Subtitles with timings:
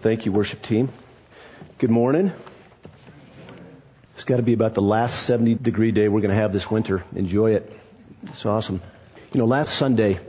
[0.00, 0.90] Thank you, worship team.
[1.78, 2.32] Good morning.
[4.14, 6.70] It's got to be about the last 70 degree day we're going to have this
[6.70, 7.02] winter.
[7.16, 7.72] Enjoy it.
[8.28, 8.80] It's awesome.
[9.32, 10.20] You know, last Sunday,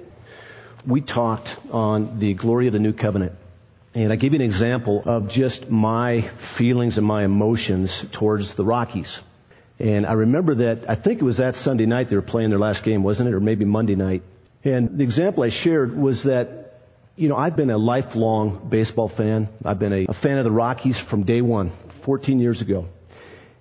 [0.88, 3.34] we talked on the glory of the new covenant.
[3.94, 8.66] And I gave you an example of just my feelings and my emotions towards the
[8.66, 9.20] Rockies.
[9.78, 12.58] And I remember that, I think it was that Sunday night they were playing their
[12.58, 13.36] last game, wasn't it?
[13.36, 14.24] Or maybe Monday night.
[14.64, 16.69] And the example I shared was that,
[17.20, 19.50] you know, I've been a lifelong baseball fan.
[19.66, 21.72] I've been a, a fan of the Rockies from day one,
[22.04, 22.88] 14 years ago.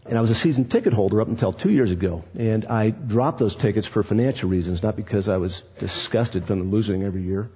[0.07, 2.23] And I was a season ticket holder up until two years ago.
[2.39, 6.71] And I dropped those tickets for financial reasons, not because I was disgusted from them
[6.71, 7.51] losing every year.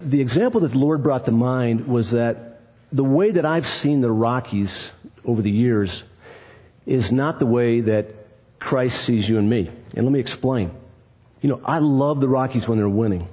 [0.00, 2.60] The example that the Lord brought to mind was that
[2.92, 4.92] the way that I've seen the Rockies
[5.24, 6.04] over the years
[6.86, 8.14] is not the way that
[8.60, 9.68] Christ sees you and me.
[9.96, 10.70] And let me explain.
[11.40, 13.28] You know, I love the Rockies when they're winning.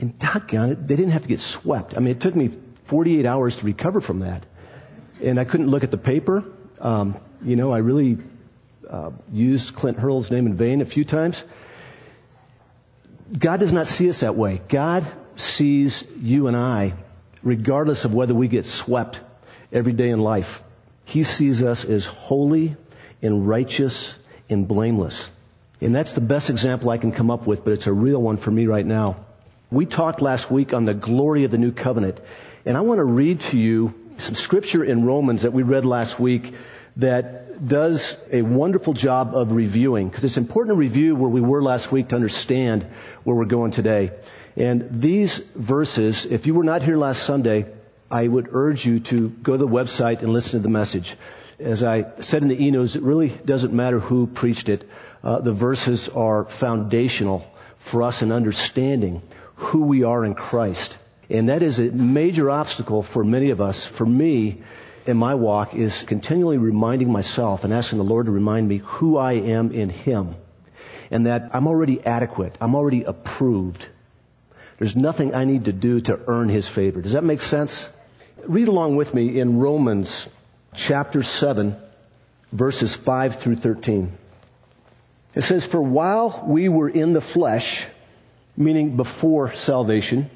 [0.00, 1.96] And doggone it, they didn't have to get swept.
[1.96, 2.50] I mean, it took me
[2.86, 4.44] 48 hours to recover from that.
[5.22, 6.44] And I couldn't look at the paper.
[6.80, 8.18] Um, you know, I really
[8.88, 11.42] uh, used Clint Hurdle's name in vain a few times.
[13.36, 14.60] God does not see us that way.
[14.68, 15.04] God
[15.36, 16.94] sees you and I,
[17.42, 19.20] regardless of whether we get swept
[19.72, 20.62] every day in life.
[21.04, 22.76] He sees us as holy
[23.22, 24.14] and righteous
[24.48, 25.28] and blameless.
[25.80, 28.36] And that's the best example I can come up with, but it's a real one
[28.36, 29.16] for me right now.
[29.74, 32.20] We talked last week on the glory of the new covenant,
[32.64, 36.20] and I want to read to you some scripture in Romans that we read last
[36.20, 36.54] week
[36.98, 41.60] that does a wonderful job of reviewing, because it's important to review where we were
[41.60, 42.86] last week to understand
[43.24, 44.12] where we're going today.
[44.56, 47.66] And these verses, if you were not here last Sunday,
[48.08, 51.16] I would urge you to go to the website and listen to the message.
[51.58, 54.88] As I said in the e-news, it really doesn't matter who preached it.
[55.24, 57.44] Uh, the verses are foundational
[57.78, 59.20] for us in understanding
[59.56, 60.98] who we are in Christ.
[61.30, 63.86] And that is a major obstacle for many of us.
[63.86, 64.62] For me,
[65.06, 69.16] in my walk, is continually reminding myself and asking the Lord to remind me who
[69.16, 70.34] I am in Him.
[71.10, 72.56] And that I'm already adequate.
[72.60, 73.86] I'm already approved.
[74.78, 77.00] There's nothing I need to do to earn His favor.
[77.00, 77.88] Does that make sense?
[78.46, 80.28] Read along with me in Romans
[80.74, 81.76] chapter 7,
[82.52, 84.12] verses 5 through 13.
[85.34, 87.86] It says, For while we were in the flesh,
[88.56, 90.30] meaning before salvation,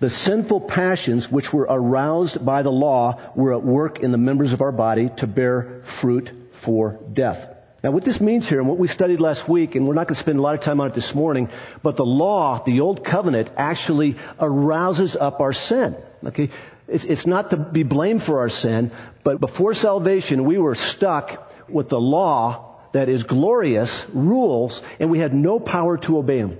[0.00, 4.52] the sinful passions which were aroused by the law were at work in the members
[4.52, 7.48] of our body to bear fruit for death.
[7.82, 10.14] Now what this means here and what we studied last week, and we're not going
[10.14, 11.50] to spend a lot of time on it this morning,
[11.82, 15.94] but the law, the old covenant, actually arouses up our sin.
[16.24, 16.48] Okay?
[16.88, 18.90] It's, it's not to be blamed for our sin,
[19.22, 25.18] but before salvation, we were stuck with the law that is glorious, rules, and we
[25.18, 26.58] had no power to obey them.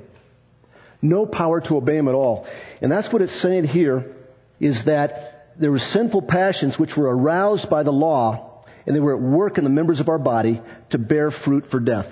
[1.05, 2.47] No power to obey him at all.
[2.81, 4.17] And that's what it's saying here,
[4.59, 9.15] is that there were sinful passions which were aroused by the law, and they were
[9.15, 12.11] at work in the members of our body to bear fruit for death.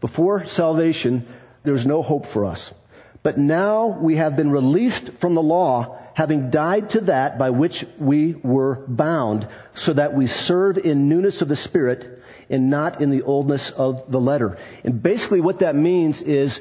[0.00, 1.24] Before salvation,
[1.62, 2.74] there was no hope for us.
[3.22, 7.86] But now we have been released from the law having died to that by which
[7.96, 13.10] we were bound, so that we serve in newness of the Spirit and not in
[13.10, 14.58] the oldness of the letter.
[14.82, 16.60] And basically what that means is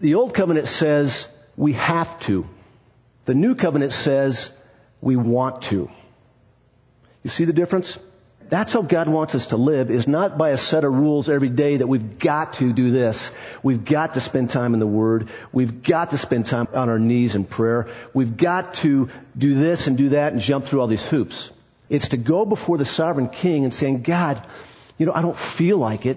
[0.00, 2.48] the old covenant says we have to.
[3.24, 4.50] The new covenant says
[5.00, 5.90] we want to.
[7.22, 7.98] You see the difference?
[8.48, 11.50] That's how God wants us to live is not by a set of rules every
[11.50, 13.30] day that we've got to do this.
[13.62, 15.28] We've got to spend time in the Word.
[15.52, 17.88] We've got to spend time on our knees in prayer.
[18.14, 21.50] We've got to do this and do that and jump through all these hoops.
[21.90, 24.42] It's to go before the sovereign king and saying, God,
[24.96, 26.16] you know, I don't feel like it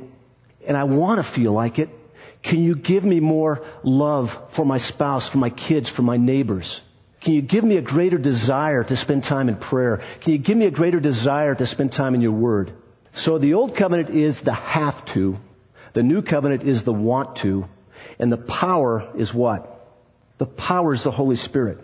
[0.66, 1.90] and I want to feel like it.
[2.44, 6.81] Can you give me more love for my spouse, for my kids, for my neighbors?
[7.22, 10.02] Can you give me a greater desire to spend time in prayer?
[10.22, 12.72] Can you give me a greater desire to spend time in your word?
[13.13, 15.40] So the old covenant is the have to.
[15.94, 17.68] The new covenant is the want to.
[18.18, 19.68] And the power is what?
[20.40, 21.79] The power is the Holy Spirit.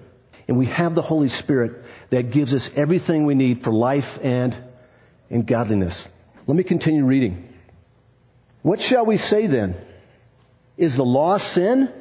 [0.47, 4.57] And we have the Holy Spirit that gives us everything we need for life and
[5.29, 6.07] in godliness.
[6.47, 7.53] Let me continue reading.
[8.63, 9.75] What shall we say then?
[10.77, 11.91] Is the law sin?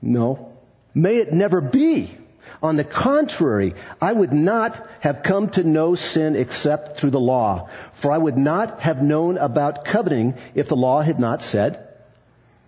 [0.00, 0.52] No.
[0.94, 2.16] May it never be.
[2.62, 7.68] On the contrary, I would not have come to know sin except through the law.
[7.92, 11.86] For I would not have known about coveting if the law had not said,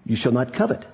[0.04, 0.84] you shall not covet.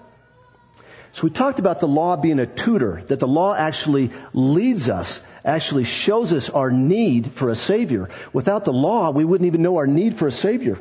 [1.12, 5.20] So we talked about the law being a tutor, that the law actually leads us,
[5.44, 8.10] actually shows us our need for a Savior.
[8.32, 10.78] Without the law, we wouldn't even know our need for a Savior.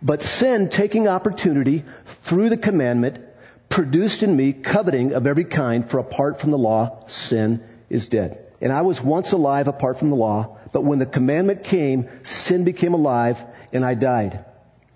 [0.00, 1.84] But sin, taking opportunity
[2.22, 3.20] through the commandment,
[3.68, 8.38] produced in me coveting of every kind, for apart from the law, sin is dead.
[8.60, 12.64] And I was once alive apart from the law, but when the commandment came, sin
[12.64, 14.44] became alive, and I died.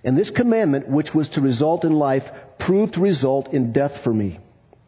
[0.05, 4.15] And this commandment, which was to result in life, proved to result in death for
[4.15, 4.39] me.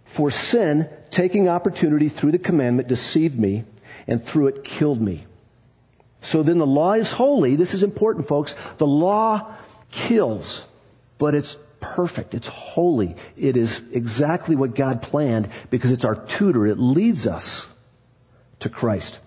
[0.04, 3.64] For sin, taking opportunity through the commandment, deceived me,
[4.06, 5.26] and through it killed me.
[6.20, 7.56] So then the law is holy.
[7.56, 8.54] This is important, folks.
[8.78, 9.54] The law
[9.90, 10.64] kills,
[11.18, 12.34] but it's perfect.
[12.34, 13.16] It's holy.
[13.36, 16.66] It is exactly what God planned because it's our tutor.
[16.66, 17.66] It leads us
[18.60, 19.18] to Christ.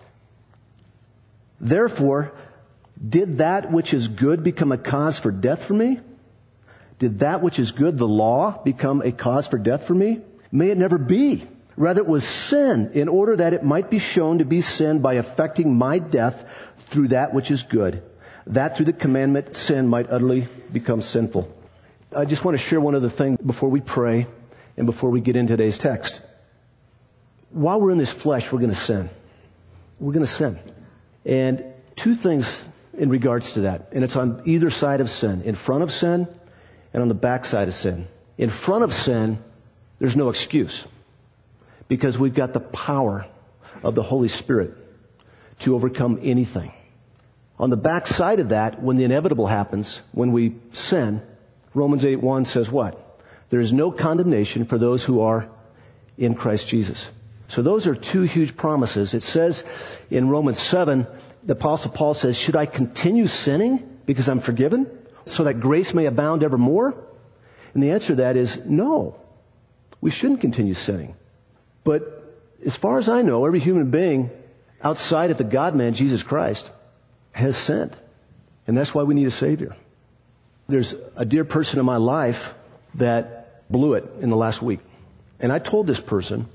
[1.60, 2.32] Therefore,
[3.08, 6.00] did that which is good become a cause for death for me?
[6.98, 10.20] Did that which is good, the law, become a cause for death for me?
[10.52, 11.46] May it never be.
[11.76, 15.14] Rather, it was sin in order that it might be shown to be sin by
[15.14, 16.44] affecting my death
[16.90, 18.02] through that which is good.
[18.46, 21.48] That through the commandment, sin might utterly become sinful.
[22.14, 24.26] I just want to share one other thing before we pray
[24.76, 26.20] and before we get into today's text.
[27.50, 29.08] While we're in this flesh, we're going to sin.
[29.98, 30.58] We're going to sin.
[31.24, 31.64] And
[31.96, 33.88] two things in regards to that.
[33.92, 35.42] And it's on either side of sin.
[35.42, 36.28] In front of sin
[36.92, 38.08] and on the back side of sin.
[38.36, 39.38] In front of sin,
[39.98, 40.86] there's no excuse.
[41.88, 43.26] Because we've got the power
[43.82, 44.74] of the Holy Spirit
[45.60, 46.72] to overcome anything.
[47.58, 51.22] On the back side of that, when the inevitable happens, when we sin,
[51.74, 52.98] Romans 8 1 says what?
[53.50, 55.48] There is no condemnation for those who are
[56.16, 57.10] in Christ Jesus.
[57.48, 59.14] So those are two huge promises.
[59.14, 59.64] It says
[60.10, 61.06] in Romans 7,
[61.44, 64.86] the apostle Paul says, should I continue sinning because I'm forgiven
[65.26, 66.94] so that grace may abound evermore?
[67.74, 69.16] And the answer to that is no.
[70.00, 71.14] We shouldn't continue sinning.
[71.84, 72.22] But
[72.64, 74.30] as far as I know, every human being
[74.82, 76.70] outside of the God man, Jesus Christ,
[77.32, 77.96] has sinned.
[78.66, 79.76] And that's why we need a Savior.
[80.72, 82.54] There's a dear person in my life
[82.94, 84.80] that blew it in the last week.
[85.38, 86.46] And I told this person,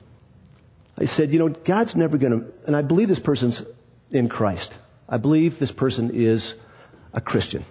[0.98, 3.62] I said, you know, God's never going to, and I believe this person's
[4.10, 4.76] in Christ.
[5.08, 6.56] I believe this person is
[7.14, 7.64] a Christian.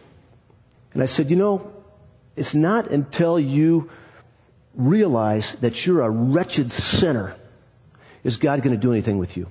[0.94, 1.72] And I said, you know,
[2.37, 3.90] it's not until you
[4.76, 7.34] realize that you're a wretched sinner
[8.22, 9.49] is God going to do anything with you.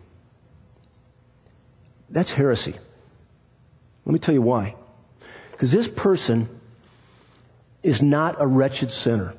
[2.09, 2.75] That's heresy.
[4.05, 4.75] Let me tell you why.
[5.51, 6.54] Because this person
[7.85, 9.33] is not a wretched sinner.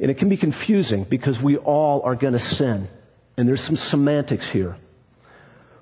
[0.00, 2.88] And it can be confusing because we all are going to sin.
[3.36, 4.76] And there's some semantics here.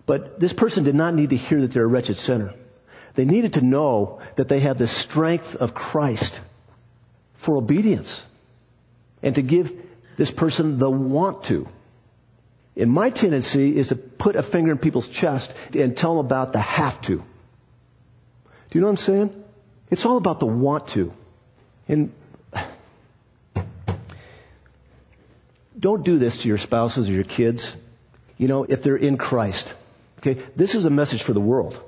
[0.05, 2.55] But this person did not need to hear that they're a wretched sinner.
[3.15, 6.41] They needed to know that they have the strength of Christ
[7.37, 8.23] for obedience
[9.23, 9.73] and to give
[10.17, 11.69] this person the want to.
[12.77, 16.53] And my tendency is to put a finger in people's chest and tell them about
[16.53, 17.17] the have to.
[17.17, 17.25] Do
[18.79, 19.45] you know what I'm saying?
[19.91, 21.13] It's all about the want to.
[21.93, 22.13] And
[25.79, 27.77] don't do this to your spouses or your kids.
[28.39, 29.75] You know, if they're in Christ.
[30.19, 30.43] Okay?
[30.57, 31.79] This is a message for the world.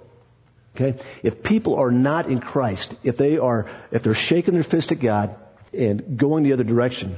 [0.76, 1.00] Okay?
[1.22, 5.00] If people are not in Christ, if they are, if they're shaking their fist at
[5.00, 5.34] God
[5.72, 7.16] and going the other direction,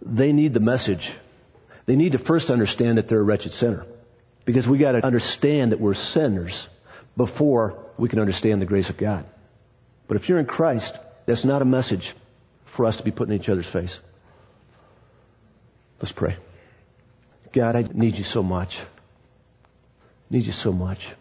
[0.00, 1.12] they need the message
[1.86, 3.84] they need to first understand that they're a wretched sinner.
[4.44, 6.68] Because we gotta understand that we're sinners
[7.16, 9.24] before we can understand the grace of God.
[10.08, 10.96] But if you're in Christ,
[11.26, 12.14] that's not a message
[12.66, 14.00] for us to be putting in each other's face.
[16.00, 16.36] Let's pray.
[17.52, 18.80] God, I need you so much.
[18.80, 18.84] I
[20.30, 21.12] need you so much.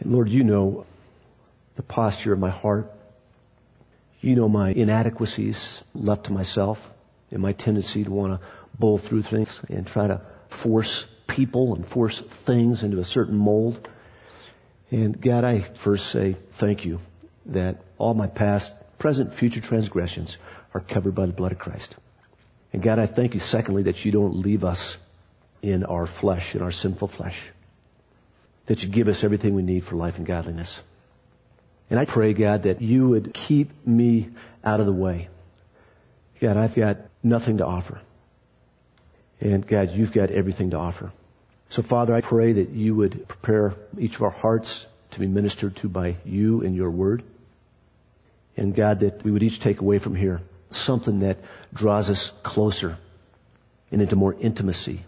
[0.00, 0.86] And Lord, you know
[1.76, 2.90] the posture of my heart.
[4.20, 6.90] You know my inadequacies left to myself
[7.30, 8.46] and my tendency to want to
[8.78, 13.88] bowl through things and try to force people and force things into a certain mold.
[14.90, 17.00] And God, I first say thank you
[17.46, 20.36] that all my past, present, future transgressions
[20.74, 21.96] are covered by the blood of Christ.
[22.72, 24.96] And God, I thank you secondly that you don't leave us
[25.62, 27.40] in our flesh, in our sinful flesh.
[28.66, 30.82] That you give us everything we need for life and godliness.
[31.88, 34.30] And I pray, God, that you would keep me
[34.64, 35.28] out of the way.
[36.40, 38.00] God, I've got nothing to offer.
[39.40, 41.12] And God, you've got everything to offer.
[41.68, 45.76] So Father, I pray that you would prepare each of our hearts to be ministered
[45.76, 47.22] to by you and your word.
[48.56, 51.38] And God, that we would each take away from here something that
[51.72, 52.96] draws us closer
[53.90, 55.02] and into more intimacy,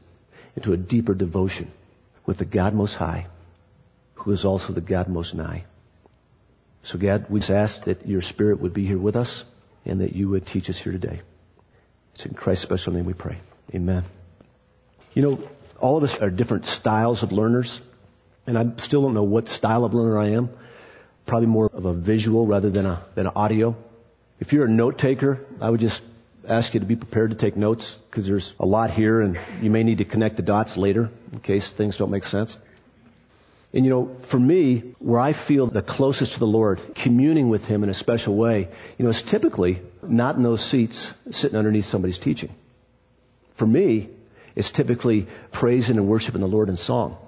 [0.57, 1.71] into a deeper devotion
[2.26, 3.26] with the God Most High,
[4.14, 5.64] who is also the God Most Nigh.
[6.83, 9.45] So God, we just ask that your Spirit would be here with us
[9.85, 11.21] and that you would teach us here today.
[12.14, 13.38] It's in Christ's special name we pray.
[13.75, 14.05] Amen.
[15.14, 15.49] You know,
[15.81, 17.81] all of us are different styles of learners,
[18.47, 20.50] and I still don't know what style of learner I am.
[21.28, 23.76] Probably more of a visual rather than a than an audio.
[24.40, 26.02] If you're a note taker, I would just
[26.49, 29.70] ask you to be prepared to take notes because there's a lot here and you
[29.70, 32.56] may need to connect the dots later in case things don't make sense.
[33.75, 37.66] And you know, for me, where I feel the closest to the Lord, communing with
[37.66, 41.85] Him in a special way, you know, is typically not in those seats sitting underneath
[41.85, 42.54] somebody's teaching.
[43.56, 44.08] For me,
[44.56, 47.18] it's typically praising and worshiping the Lord in song.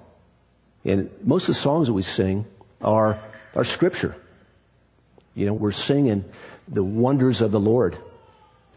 [0.83, 2.45] And most of the songs that we sing
[2.81, 3.21] are,
[3.55, 4.15] are scripture.
[5.33, 6.25] You know, we're singing
[6.67, 7.97] the wonders of the Lord.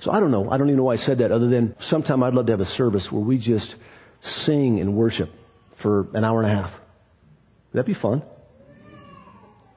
[0.01, 0.51] So I don't know.
[0.51, 2.61] I don't even know why I said that other than sometime I'd love to have
[2.61, 3.77] a service where we just
[4.21, 5.31] sing and worship
[5.77, 6.73] for an hour and a half.
[7.73, 8.23] Would That'd be fun.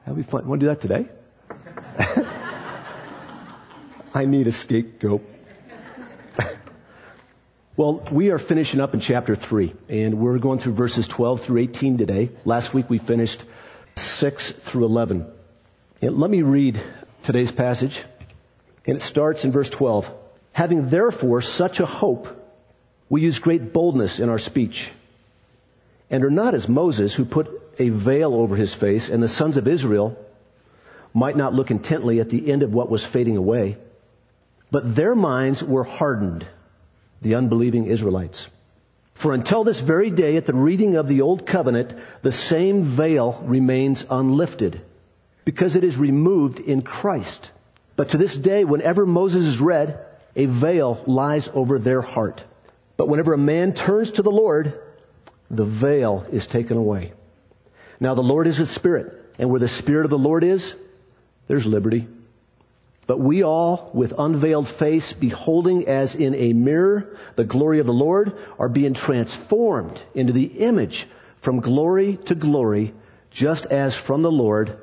[0.04, 0.46] That'd be fun.
[0.46, 1.08] Want to do that today?
[4.14, 5.22] I need a scapegoat.
[7.76, 11.60] well, we are finishing up in chapter 3, and we're going through verses 12 through
[11.60, 12.30] 18 today.
[12.44, 13.44] Last week we finished
[13.98, 15.26] 6 through 11.
[16.00, 16.80] And let me read
[17.24, 18.02] today's passage,
[18.86, 20.10] and it starts in verse 12.
[20.52, 22.28] Having therefore such a hope,
[23.08, 24.90] we use great boldness in our speech,
[26.10, 29.56] and are not as Moses, who put a veil over his face, and the sons
[29.56, 30.18] of Israel
[31.14, 33.76] might not look intently at the end of what was fading away.
[34.70, 36.46] But their minds were hardened,
[37.22, 38.48] the unbelieving Israelites.
[39.18, 43.42] For until this very day, at the reading of the Old Covenant, the same veil
[43.44, 44.80] remains unlifted,
[45.44, 47.50] because it is removed in Christ.
[47.96, 49.98] But to this day, whenever Moses is read,
[50.36, 52.44] a veil lies over their heart.
[52.96, 54.78] But whenever a man turns to the Lord,
[55.50, 57.12] the veil is taken away.
[57.98, 60.76] Now the Lord is a spirit, and where the spirit of the Lord is,
[61.48, 62.06] there's liberty.
[63.08, 67.92] But we all, with unveiled face, beholding as in a mirror the glory of the
[67.92, 72.92] Lord, are being transformed into the image from glory to glory,
[73.30, 74.78] just as from the Lord,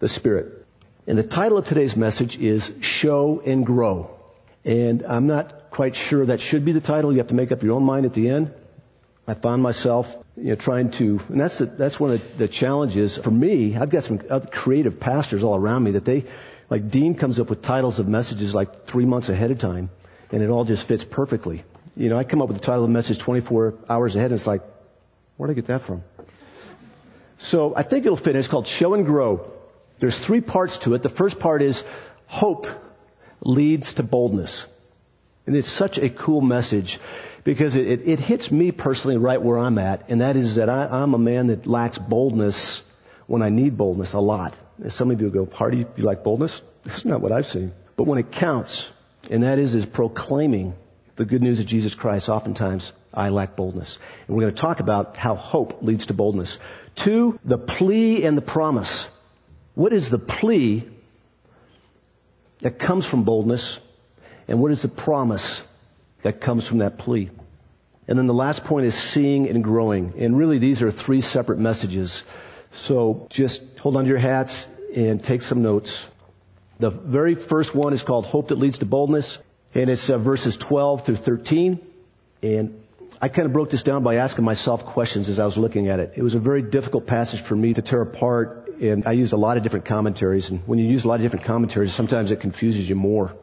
[0.00, 0.66] the Spirit.
[1.06, 4.10] And the title of today's message is Show and Grow.
[4.64, 7.12] And I'm not quite sure that should be the title.
[7.12, 8.52] You have to make up your own mind at the end.
[9.28, 13.16] I found myself, you know, trying to, and that's the, that's one of the challenges
[13.16, 13.76] for me.
[13.76, 16.24] I've got some creative pastors all around me that they,
[16.70, 19.90] like Dean comes up with titles of messages like three months ahead of time,
[20.30, 21.64] and it all just fits perfectly.
[21.96, 24.34] You know, I come up with the title of the message 24 hours ahead, and
[24.34, 24.62] it's like,
[25.36, 26.04] where'd I get that from?
[27.38, 28.36] So I think it'll fit.
[28.36, 29.50] It's called Show and Grow.
[29.98, 31.02] There's three parts to it.
[31.02, 31.84] The first part is
[32.26, 32.66] hope
[33.40, 34.64] leads to boldness.
[35.46, 36.98] And it's such a cool message
[37.42, 40.68] because it, it, it, hits me personally right where I'm at, and that is that
[40.68, 42.82] I, I'm a man that lacks boldness
[43.26, 44.56] when I need boldness a lot.
[44.88, 46.60] Some of you go, Party, you like boldness?
[46.84, 47.72] That's not what I've seen.
[47.96, 48.88] But when it counts,
[49.30, 50.74] and that is, is proclaiming
[51.16, 53.98] the good news of Jesus Christ, oftentimes I lack boldness.
[54.26, 56.58] And we're going to talk about how hope leads to boldness.
[56.94, 59.08] Two, the plea and the promise.
[59.74, 60.84] What is the plea
[62.60, 63.80] that comes from boldness?
[64.46, 65.62] And what is the promise
[66.22, 67.30] that comes from that plea.
[68.06, 70.14] And then the last point is seeing and growing.
[70.18, 72.22] And really these are three separate messages.
[72.72, 76.04] So just hold on to your hats and take some notes.
[76.78, 79.38] The very first one is called Hope That Leads to Boldness.
[79.74, 81.80] And it's uh, verses 12 through 13.
[82.42, 82.80] And
[83.20, 85.98] I kind of broke this down by asking myself questions as I was looking at
[85.98, 86.12] it.
[86.16, 89.36] It was a very difficult passage for me to tear apart, and I used a
[89.36, 90.50] lot of different commentaries.
[90.50, 93.34] And when you use a lot of different commentaries, sometimes it confuses you more.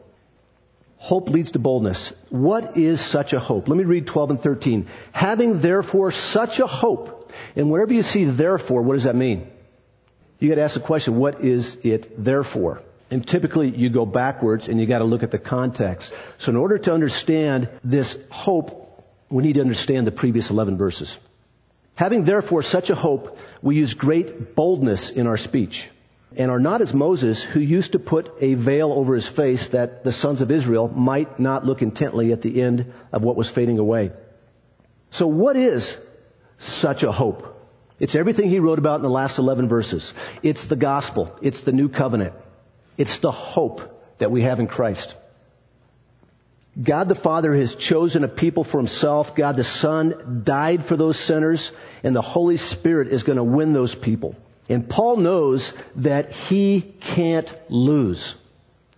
[0.97, 2.13] Hope leads to boldness.
[2.29, 3.67] What is such a hope?
[3.67, 4.87] Let me read 12 and 13.
[5.11, 7.14] Having therefore such a hope,
[7.55, 9.49] and wherever you see therefore, what does that mean?
[10.39, 12.81] You gotta ask the question, what is it therefore?
[13.09, 16.13] And typically you go backwards and you gotta look at the context.
[16.37, 21.17] So in order to understand this hope, we need to understand the previous 11 verses.
[21.95, 25.89] Having therefore such a hope, we use great boldness in our speech
[26.37, 30.03] and are not as Moses, who used to put a veil over his face that
[30.03, 33.77] the sons of Israel might not look intently at the end of what was fading
[33.77, 34.11] away.
[35.11, 35.97] So what is
[36.57, 37.51] such a hope?
[37.99, 40.13] It's everything he wrote about in the last 11 verses.
[40.43, 41.37] It's the gospel.
[41.41, 42.33] It's the new covenant.
[42.97, 43.81] It's the hope
[44.17, 45.13] that we have in Christ.
[46.81, 49.33] God the Father has chosen a people for himself.
[49.33, 51.71] God the Son died for those sinners
[52.03, 54.35] and the Holy Spirit is going to win those people.
[54.67, 58.35] And Paul knows that he can't lose.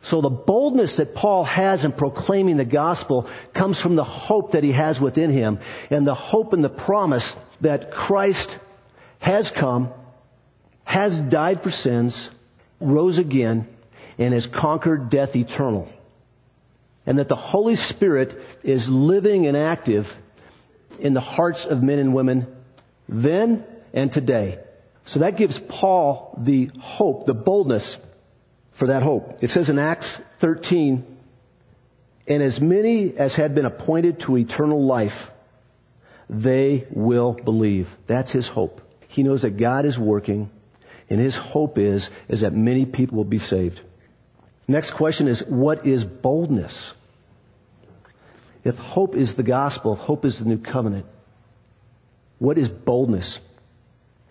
[0.03, 4.63] So the boldness that Paul has in proclaiming the gospel comes from the hope that
[4.63, 8.57] he has within him and the hope and the promise that Christ
[9.19, 9.91] has come,
[10.85, 12.29] has died for sins,
[12.79, 13.67] rose again,
[14.17, 15.89] and has conquered death eternal.
[17.05, 20.15] And that the Holy Spirit is living and active
[20.99, 22.47] in the hearts of men and women
[23.09, 24.59] then and today.
[25.05, 27.97] So that gives Paul the hope, the boldness
[28.77, 29.39] for that hope.
[29.41, 31.03] It says in Acts 13,
[32.27, 35.31] And as many as had been appointed to eternal life,
[36.29, 37.89] they will believe.
[38.05, 38.81] That's his hope.
[39.07, 40.51] He knows that God is working,
[41.09, 43.81] and his hope is, is that many people will be saved.
[44.67, 46.93] Next question is, what is boldness?
[48.63, 51.07] If hope is the gospel, if hope is the new covenant,
[52.37, 53.39] what is boldness?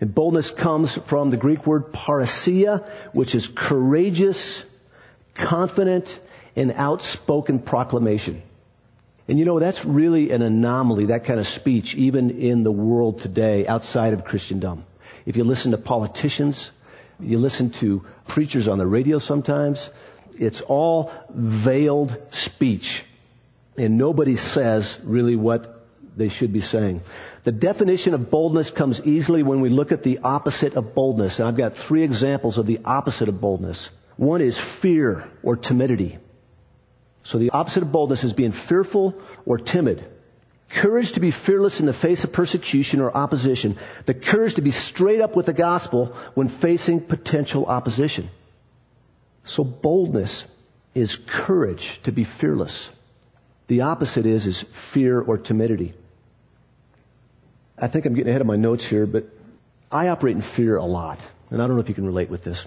[0.00, 4.62] And boldness comes from the Greek word parrhesia, which is courageous,
[5.34, 6.18] confident,
[6.54, 8.42] and outspoken proclamation.
[9.28, 13.20] And you know, that's really an anomaly, that kind of speech, even in the world
[13.20, 14.84] today outside of Christendom.
[15.24, 16.70] If you listen to politicians,
[17.18, 19.88] you listen to preachers on the radio sometimes,
[20.38, 23.04] it's all veiled speech.
[23.76, 25.75] And nobody says really what
[26.16, 27.02] they should be saying.
[27.44, 31.38] The definition of boldness comes easily when we look at the opposite of boldness.
[31.38, 33.90] And I've got three examples of the opposite of boldness.
[34.16, 36.18] One is fear or timidity.
[37.23, 40.08] So the opposite of boldness is being fearful or timid.
[40.68, 43.76] Courage to be fearless in the face of persecution or opposition.
[44.06, 48.30] The courage to be straight up with the gospel when facing potential opposition.
[49.44, 50.44] So boldness
[50.94, 52.90] is courage to be fearless.
[53.68, 55.94] The opposite is, is fear or timidity.
[57.78, 59.25] I think I'm getting ahead of my notes here, but
[59.90, 61.21] I operate in fear a lot.
[61.50, 62.66] And I don't know if you can relate with this.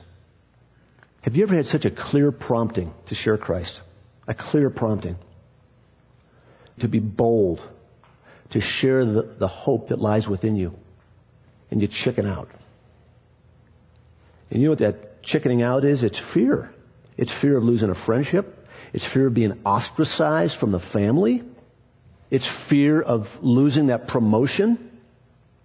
[1.21, 3.81] Have you ever had such a clear prompting to share Christ?
[4.27, 5.17] A clear prompting.
[6.79, 7.61] To be bold.
[8.51, 10.73] To share the, the hope that lies within you.
[11.71, 12.49] And you chicken out.
[14.49, 16.03] And you know what that chickening out is?
[16.03, 16.73] It's fear.
[17.17, 18.67] It's fear of losing a friendship.
[18.93, 21.43] It's fear of being ostracized from the family.
[22.31, 24.88] It's fear of losing that promotion.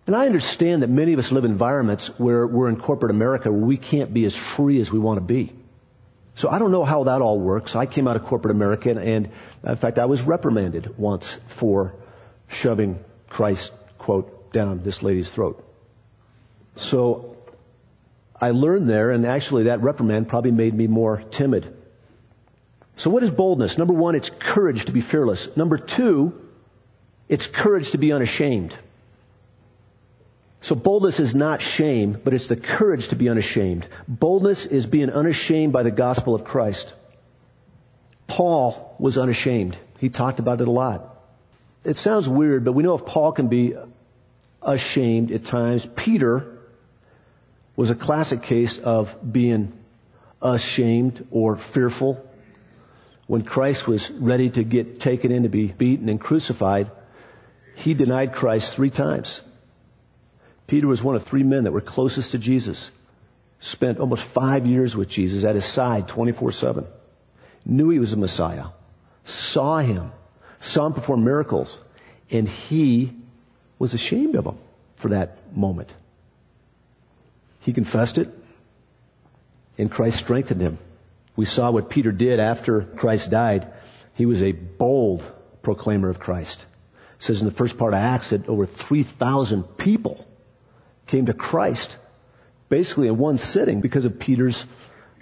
[0.06, 3.50] And I understand that many of us live in environments where we're in corporate America
[3.50, 5.52] where we can't be as free as we want to be.
[6.34, 7.76] So I don't know how that all works.
[7.76, 9.30] I came out of corporate America and
[9.66, 11.94] in fact I was reprimanded once for
[12.48, 15.64] shoving Christ quote down this lady's throat.
[16.76, 17.36] So
[18.38, 21.74] I learned there and actually that reprimand probably made me more timid.
[22.96, 23.78] So what is boldness?
[23.78, 25.56] Number one, it's courage to be fearless.
[25.56, 26.40] Number two,
[27.28, 28.76] it's courage to be unashamed.
[30.64, 33.86] So boldness is not shame, but it's the courage to be unashamed.
[34.08, 36.90] Boldness is being unashamed by the gospel of Christ.
[38.26, 39.76] Paul was unashamed.
[39.98, 41.22] He talked about it a lot.
[41.84, 43.74] It sounds weird, but we know if Paul can be
[44.62, 46.46] ashamed at times, Peter
[47.76, 49.70] was a classic case of being
[50.40, 52.26] ashamed or fearful.
[53.26, 56.90] When Christ was ready to get taken in to be beaten and crucified,
[57.74, 59.42] he denied Christ three times.
[60.66, 62.90] Peter was one of three men that were closest to Jesus.
[63.60, 66.86] Spent almost five years with Jesus at his side 24-7.
[67.66, 68.66] Knew he was a Messiah.
[69.24, 70.12] Saw him.
[70.60, 71.78] Saw him perform miracles.
[72.30, 73.12] And he
[73.78, 74.58] was ashamed of him
[74.96, 75.92] for that moment.
[77.60, 78.28] He confessed it.
[79.76, 80.78] And Christ strengthened him.
[81.36, 83.72] We saw what Peter did after Christ died.
[84.14, 85.22] He was a bold
[85.62, 86.64] proclaimer of Christ.
[87.16, 90.24] It says in the first part of Acts that over 3,000 people
[91.14, 91.96] came to Christ
[92.68, 94.66] basically in one sitting because of Peter's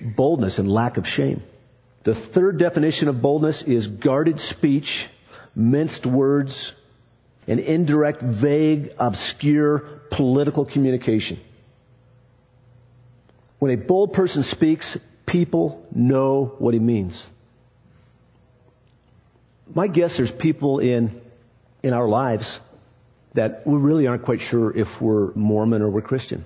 [0.00, 1.42] boldness and lack of shame.
[2.04, 5.06] The third definition of boldness is guarded speech,
[5.54, 6.72] minced words,
[7.46, 11.38] and indirect, vague, obscure political communication.
[13.58, 17.22] When a bold person speaks, people know what he means.
[19.74, 21.20] My guess there's people in,
[21.82, 22.60] in our lives
[23.34, 26.44] that we really aren't quite sure if we're Mormon or we're Christian.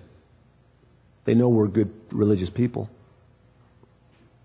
[1.25, 2.89] They know we're good religious people.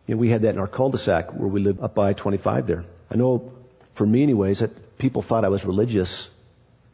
[0.07, 2.83] You know, we had that in our cul-de-sac where we live up by 25 there.
[3.11, 3.53] I know,
[3.93, 6.29] for me anyways, that people thought I was religious,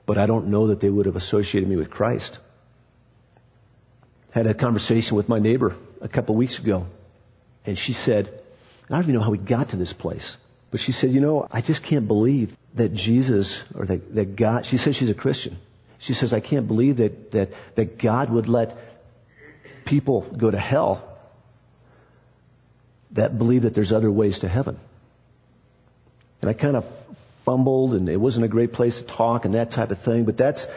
[0.05, 2.37] but I don't know that they would have associated me with Christ.
[4.31, 6.85] Had a conversation with my neighbor a couple weeks ago,
[7.65, 8.27] and she said,
[8.89, 10.37] I don't even know how we got to this place,
[10.69, 14.65] but she said, you know, I just can't believe that Jesus or that, that God,
[14.65, 15.57] she says she's a Christian.
[15.99, 18.77] She says, I can't believe that, that, that God would let
[19.85, 21.17] people go to hell
[23.11, 24.77] that believe that there's other ways to heaven.
[26.41, 26.85] And I kind of
[27.45, 30.37] fumbled and it wasn't a great place to talk and that type of thing, but
[30.37, 30.67] that's,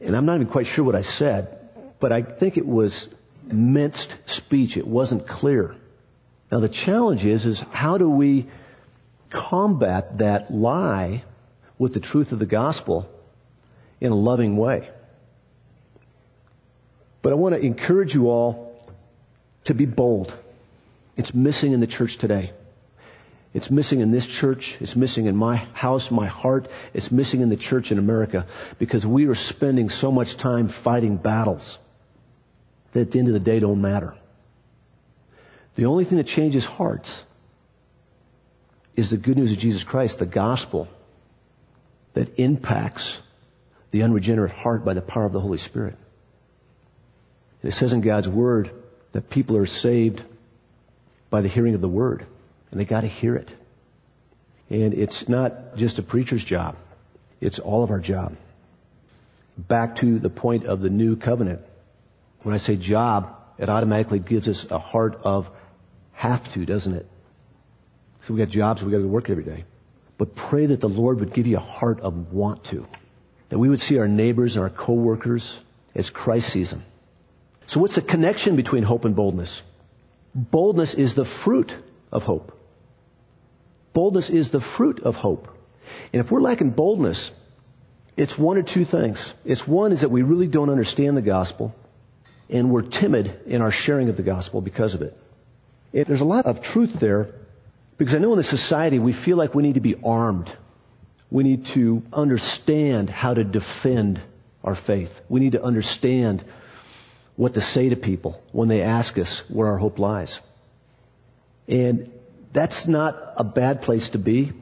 [0.00, 1.56] and I'm not even quite sure what I said,
[2.00, 3.08] but I think it was
[3.44, 4.76] minced speech.
[4.76, 5.74] It wasn't clear.
[6.50, 8.46] Now the challenge is, is how do we
[9.30, 11.24] combat that lie
[11.78, 13.08] with the truth of the gospel
[14.00, 14.88] in a loving way.
[17.22, 18.70] But I want to encourage you all
[19.64, 20.36] to be bold.
[21.16, 22.52] It's missing in the church today.
[23.52, 24.76] It's missing in this church.
[24.80, 26.68] It's missing in my house, my heart.
[26.94, 28.46] It's missing in the church in America
[28.78, 31.78] because we are spending so much time fighting battles
[32.92, 34.16] that at the end of the day don't matter.
[35.74, 37.24] The only thing that changes hearts
[39.00, 40.86] is the good news of Jesus Christ, the gospel
[42.12, 43.18] that impacts
[43.90, 45.96] the unregenerate heart by the power of the Holy Spirit.
[47.62, 48.70] It says in God's Word
[49.12, 50.22] that people are saved
[51.30, 52.26] by the hearing of the Word,
[52.70, 53.50] and they got to hear it.
[54.68, 56.76] And it's not just a preacher's job,
[57.40, 58.36] it's all of our job.
[59.56, 61.60] Back to the point of the new covenant.
[62.42, 65.50] When I say job, it automatically gives us a heart of
[66.12, 67.06] have to, doesn't it?
[68.22, 69.64] So we got jobs, we got to work every day.
[70.18, 72.86] But pray that the Lord would give you a heart of want to.
[73.48, 75.58] That we would see our neighbors and our coworkers
[75.94, 76.84] as Christ sees them.
[77.66, 79.62] So what's the connection between hope and boldness?
[80.34, 81.74] Boldness is the fruit
[82.12, 82.56] of hope.
[83.92, 85.48] Boldness is the fruit of hope.
[86.12, 87.30] And if we're lacking boldness,
[88.16, 89.34] it's one or two things.
[89.44, 91.74] It's one is that we really don't understand the gospel
[92.48, 95.16] and we're timid in our sharing of the gospel because of it.
[95.92, 97.34] it there's a lot of truth there
[98.00, 100.50] because I know in the society we feel like we need to be armed.
[101.30, 104.22] We need to understand how to defend
[104.64, 105.20] our faith.
[105.28, 106.42] We need to understand
[107.36, 110.40] what to say to people when they ask us where our hope lies.
[111.68, 112.10] And
[112.54, 114.54] that's not a bad place to be.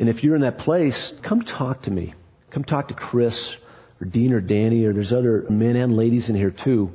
[0.00, 2.12] And if you're in that place, come talk to me.
[2.50, 3.56] Come talk to Chris
[4.00, 6.90] or Dean or Danny or there's other men and ladies in here too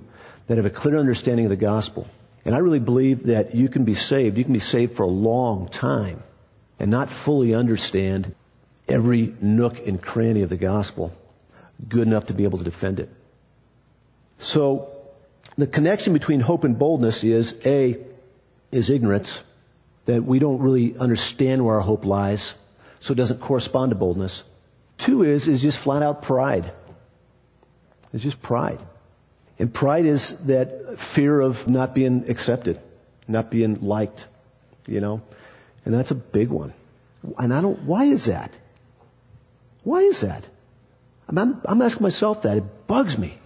[0.48, 2.06] that have a clear understanding of the gospel.
[2.48, 4.38] And I really believe that you can be saved.
[4.38, 6.24] You can be saved for a long time
[6.80, 8.34] and not fully understand
[8.88, 11.14] every nook and cranny of the gospel
[11.90, 13.10] good enough to be able to defend it.
[14.40, 14.88] So
[15.58, 17.98] the connection between hope and boldness is A,
[18.72, 19.42] is ignorance,
[20.06, 22.54] that we don't really understand where our hope lies,
[23.02, 24.42] so it doesn't correspond to boldness.
[24.98, 26.72] Two is, is just flat out pride.
[28.14, 28.80] It's just pride.
[29.60, 32.80] And pride is that fear of not being accepted,
[33.28, 34.28] not being liked,
[34.86, 35.22] you know?
[35.84, 36.74] And that's a big one.
[37.38, 38.56] And I don't, why is that?
[39.84, 40.48] Why is that?
[41.28, 42.58] I'm, I'm asking myself that.
[42.58, 43.38] It bugs me.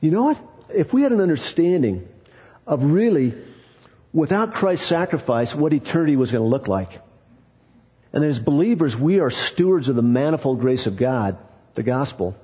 [0.00, 0.38] You know what?
[0.74, 2.08] If we had an understanding
[2.66, 3.34] of really,
[4.12, 7.00] without Christ's sacrifice, what eternity was going to look like.
[8.12, 11.38] And as believers, we are stewards of the manifold grace of God,
[11.74, 12.36] the gospel.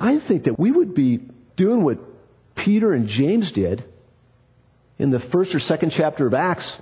[0.00, 1.20] I think that we would be
[1.56, 1.98] doing what
[2.54, 3.84] Peter and James did
[4.98, 6.78] in the first or second chapter of Acts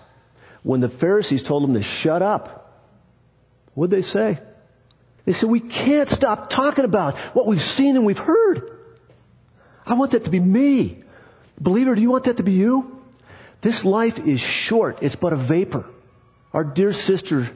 [0.63, 2.83] when the Pharisees told them to shut up.
[3.75, 4.39] What'd they say?
[5.25, 8.79] They said, we can't stop talking about what we've seen and we've heard.
[9.87, 11.03] I want that to be me.
[11.61, 13.03] Believer, do you want that to be you?
[13.61, 14.99] This life is short.
[15.03, 15.85] It's but a vapor.
[16.53, 17.51] Our dear sister,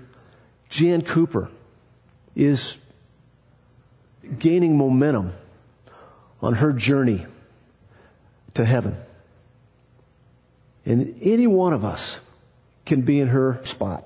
[0.71, 1.51] Jan Cooper,
[2.35, 2.77] is
[4.39, 5.33] gaining momentum
[6.43, 7.27] on her journey
[8.55, 8.97] to heaven.
[10.85, 12.19] And any one of us
[12.87, 14.05] can be in her spot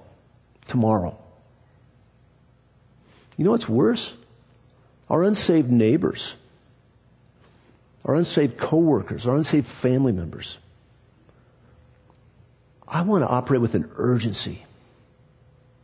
[0.68, 1.16] tomorrow.
[3.36, 4.12] You know what's worse?
[5.08, 6.34] Our unsaved neighbors,
[8.04, 10.58] our unsaved coworkers, our unsaved family members.
[12.86, 14.62] I want to operate with an urgency.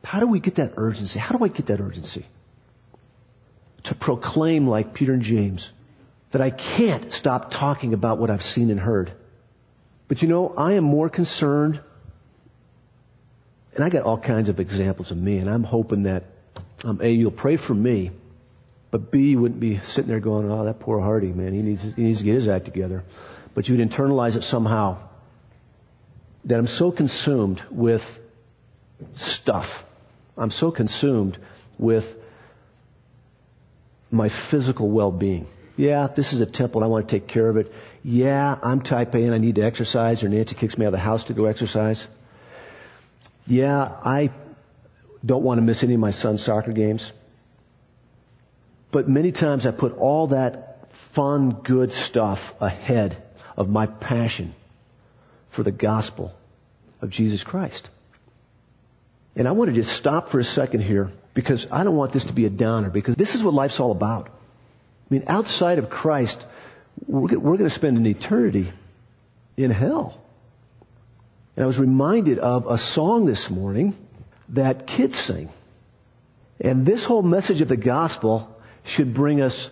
[0.04, 1.18] How do we get that urgency?
[1.18, 2.24] How do I get that urgency?
[3.88, 5.70] To proclaim like Peter and James
[6.30, 9.10] that I can't stop talking about what I've seen and heard.
[10.08, 11.80] But you know, I am more concerned,
[13.74, 16.24] and I got all kinds of examples of me, and I'm hoping that,
[16.84, 18.10] um, A, you'll pray for me,
[18.90, 21.82] but B, you wouldn't be sitting there going, oh, that poor Hardy, man, he needs,
[21.82, 23.04] he needs to get his act together.
[23.54, 24.98] But you'd internalize it somehow.
[26.44, 28.20] That I'm so consumed with
[29.14, 29.86] stuff.
[30.36, 31.38] I'm so consumed
[31.78, 32.18] with
[34.10, 35.46] my physical well-being.
[35.76, 37.72] Yeah, this is a temple and I want to take care of it.
[38.02, 40.92] Yeah, I'm type A and I need to exercise or Nancy kicks me out of
[40.92, 42.06] the house to go exercise.
[43.46, 44.30] Yeah, I
[45.24, 47.12] don't want to miss any of my son's soccer games.
[48.90, 53.16] But many times I put all that fun, good stuff ahead
[53.56, 54.54] of my passion
[55.50, 56.34] for the gospel
[57.02, 57.88] of Jesus Christ.
[59.36, 62.24] And I want to just stop for a second here because I don't want this
[62.24, 64.26] to be a downer because this is what life's all about.
[64.26, 66.44] I mean, outside of Christ,
[67.06, 68.72] we're going to spend an eternity
[69.56, 70.20] in hell.
[71.54, 73.96] And I was reminded of a song this morning
[74.48, 75.48] that kids sing.
[76.60, 79.70] And this whole message of the gospel should bring us,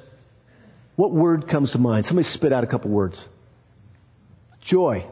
[0.95, 2.07] what word comes to mind?
[2.07, 3.27] Somebody spit out a couple words.
[4.61, 5.05] Joy.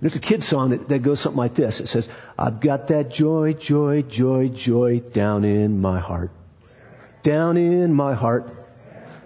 [0.00, 1.80] There's a kid song that, that goes something like this.
[1.80, 6.30] It says, I've got that joy, joy, joy, joy down in my heart.
[7.22, 8.52] Down in my heart.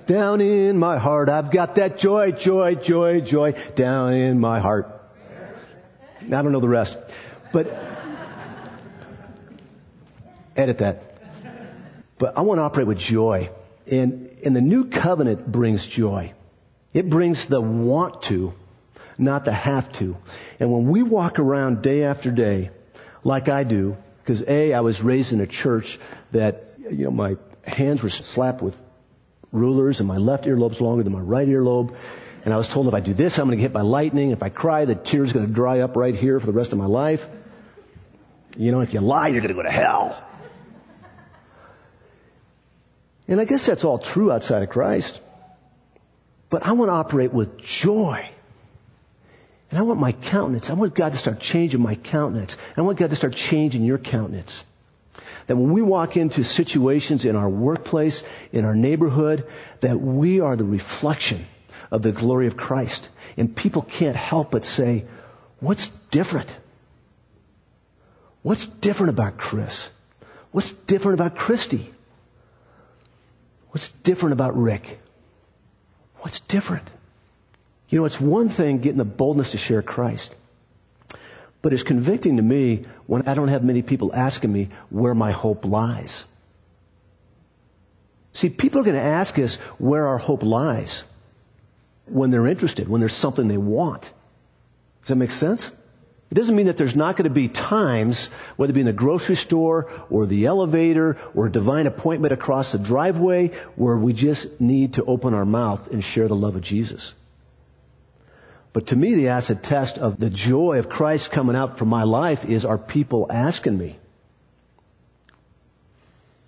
[0.06, 1.28] Down in my heart.
[1.28, 5.00] I've got that joy, joy, joy, joy down in my heart.
[6.22, 6.96] I don't know the rest.
[7.52, 7.76] But
[10.56, 11.02] edit that.
[12.18, 13.50] But I want to operate with joy.
[13.90, 16.32] And, and the new covenant brings joy.
[16.92, 18.52] It brings the want to,
[19.20, 20.16] not the have to.
[20.58, 22.70] And when we walk around day after day,
[23.22, 25.98] like I do, because A, I was raised in a church
[26.32, 28.80] that, you know, my hands were slapped with
[29.52, 31.94] rulers and my left earlobe's longer than my right earlobe.
[32.44, 34.30] And I was told if I do this, I'm going to get hit by lightning.
[34.30, 36.78] If I cry, the tear's going to dry up right here for the rest of
[36.78, 37.28] my life.
[38.56, 40.24] You know, if you lie, you're going to go to hell.
[43.28, 45.20] And I guess that's all true outside of Christ.
[46.48, 48.28] But I want to operate with joy.
[49.70, 50.68] And I want my countenance.
[50.68, 52.56] I want God to start changing my countenance.
[52.76, 54.64] I want God to start changing your countenance.
[55.46, 59.46] That when we walk into situations in our workplace, in our neighborhood,
[59.80, 61.46] that we are the reflection
[61.90, 63.08] of the glory of Christ.
[63.36, 65.06] And people can't help but say,
[65.60, 66.54] what's different?
[68.42, 69.88] What's different about Chris?
[70.50, 71.90] What's different about Christy?
[73.70, 75.00] What's different about Rick?
[76.16, 76.88] What's different?
[77.90, 80.34] You know, it's one thing getting the boldness to share Christ.
[81.60, 85.32] But it's convicting to me when I don't have many people asking me where my
[85.32, 86.24] hope lies.
[88.32, 91.02] See, people are going to ask us where our hope lies
[92.06, 94.02] when they're interested, when there's something they want.
[94.02, 95.70] Does that make sense?
[96.30, 98.92] It doesn't mean that there's not going to be times, whether it be in the
[98.92, 104.60] grocery store or the elevator or a divine appointment across the driveway, where we just
[104.60, 107.14] need to open our mouth and share the love of Jesus.
[108.72, 112.04] But to me, the acid test of the joy of Christ coming out from my
[112.04, 113.96] life is are people asking me?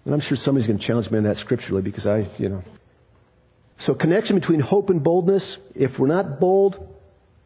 [0.04, 2.62] And I'm sure somebody's going to challenge me on that scripturally because I, you know.
[3.78, 5.58] So connection between hope and boldness.
[5.74, 6.88] If we're not bold,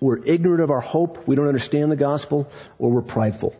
[0.00, 3.54] we're ignorant of our hope, we don't understand the gospel, or we're prideful.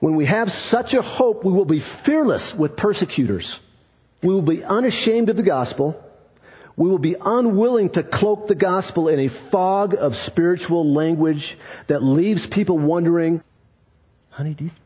[0.00, 3.58] When we have such a hope, we will be fearless with persecutors.
[4.22, 6.02] We will be unashamed of the gospel.
[6.78, 12.04] We will be unwilling to cloak the gospel in a fog of spiritual language that
[12.04, 13.42] leaves people wondering,
[14.30, 14.76] honey, do you, do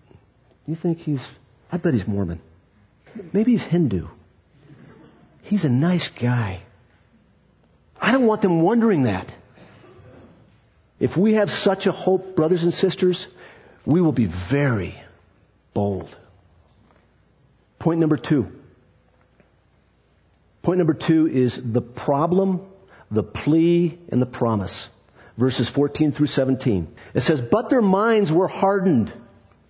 [0.69, 1.31] you think he's,
[1.71, 2.41] I bet he's Mormon.
[3.35, 4.07] Maybe he's Hindu.
[5.43, 6.61] He's a nice guy.
[8.01, 9.31] I don't want them wondering that.
[10.99, 13.29] If we have such a hope, brothers and sisters,
[13.85, 14.95] we will be very
[15.75, 16.17] bold.
[17.79, 18.51] Point number two.
[20.63, 22.61] Point number two is the problem,
[23.11, 24.89] the plea, and the promise.
[25.37, 26.95] Verses 14 through 17.
[27.15, 29.13] It says, But their minds were hardened.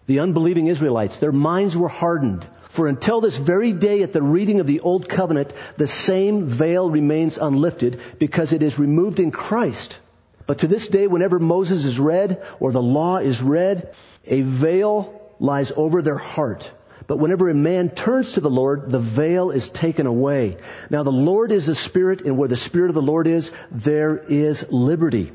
[0.07, 2.46] The unbelieving Israelites, their minds were hardened.
[2.68, 6.90] For until this very day at the reading of the Old Covenant, the same veil
[6.90, 9.98] remains unlifted because it is removed in Christ.
[10.46, 13.94] But to this day, whenever Moses is read or the law is read,
[14.26, 16.70] a veil lies over their heart.
[17.07, 20.59] But whenever a man turns to the Lord, the veil is taken away.
[20.91, 24.17] Now the Lord is the Spirit, and where the Spirit of the Lord is, there
[24.17, 25.33] is liberty.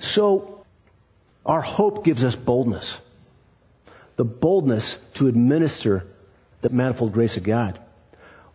[0.00, 0.64] So,
[1.44, 2.98] our hope gives us boldness.
[4.16, 6.06] The boldness to administer
[6.60, 7.78] the manifold grace of God.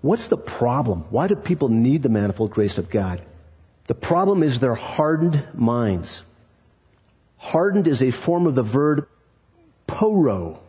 [0.02, 1.06] What's the problem?
[1.10, 3.22] Why do people need the manifold grace of God?
[3.88, 6.24] The problem is their hardened minds.
[7.38, 9.08] Hardened is a form of the verb
[9.88, 10.60] poro,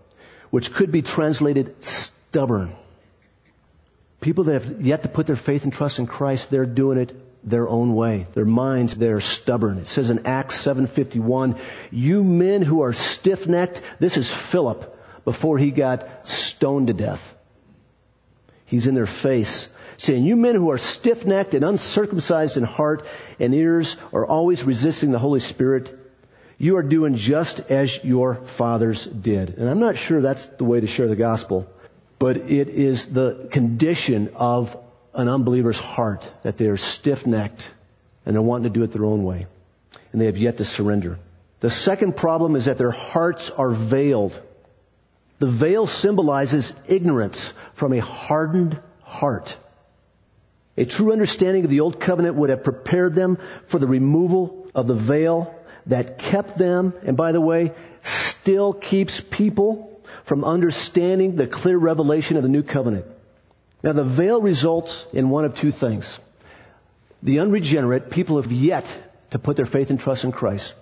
[0.50, 2.74] which could be translated stubborn.
[4.20, 7.14] People that have yet to put their faith and trust in Christ, they're doing it
[7.48, 8.26] their own way.
[8.34, 9.78] Their minds, they're stubborn.
[9.78, 11.58] It says in Acts 7.51,
[11.90, 17.34] you men who are stiff-necked, this is Philip before he got stoned to death.
[18.64, 23.04] He's in their face saying, you men who are stiff-necked and uncircumcised in heart
[23.40, 25.98] and ears are always resisting the Holy Spirit,
[26.59, 29.57] you are doing just as your fathers did.
[29.59, 31.71] And I'm not sure that's the way to share the gospel,
[32.18, 34.77] but it is the condition of
[35.14, 37.71] an unbeliever's heart that they are stiff-necked
[38.27, 39.47] and they're wanting to do it their own way.
[40.12, 41.18] And they have yet to surrender.
[41.61, 44.40] The second problem is that their hearts are veiled.
[45.38, 49.57] The veil symbolizes ignorance from a hardened heart.
[50.77, 54.87] A true understanding of the Old Covenant would have prepared them for the removal of
[54.87, 55.58] the veil
[55.88, 57.72] that kept them, and by the way,
[58.03, 63.07] still keeps people from understanding the clear revelation of the New Covenant.
[63.83, 66.18] Now the veil results in one of two things.
[67.22, 68.87] The unregenerate, people have yet
[69.31, 70.74] to put their faith and trust in Christ.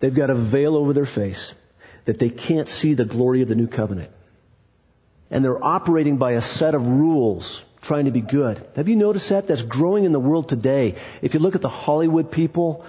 [0.00, 1.54] They've got a veil over their face
[2.04, 4.10] that they can't see the glory of the new covenant.
[5.30, 8.64] And they're operating by a set of rules, trying to be good.
[8.76, 9.46] Have you noticed that?
[9.46, 10.96] That's growing in the world today.
[11.22, 12.84] If you look at the Hollywood people,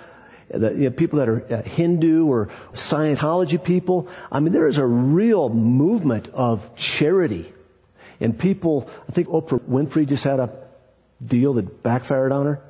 [0.51, 4.77] the you know, people that are uh, Hindu or Scientology people, I mean, there is
[4.77, 7.51] a real movement of charity.
[8.19, 10.51] And people, I think Oprah Winfrey just had a
[11.25, 12.61] deal that backfired on her.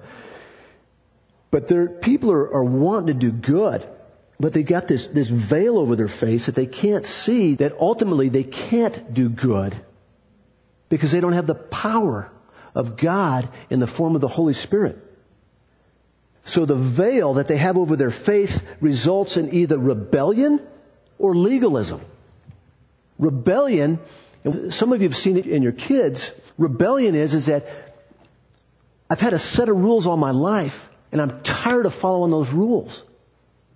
[1.49, 3.87] But there, people are, are wanting to do good.
[4.39, 8.29] But they got this, this veil over their face that they can't see that ultimately
[8.29, 9.75] they can't do good
[10.89, 12.31] because they don't have the power
[12.73, 14.97] of God in the form of the Holy Spirit.
[16.43, 20.59] So the veil that they have over their face results in either rebellion
[21.19, 22.01] or legalism.
[23.19, 23.99] Rebellion,
[24.69, 27.67] some of you have seen it in your kids, rebellion is, is that
[29.09, 32.51] I've had a set of rules all my life and I'm tired of following those
[32.51, 33.03] rules.